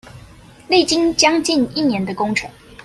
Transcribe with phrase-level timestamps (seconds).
[0.67, 2.49] 歷經將近一年的工程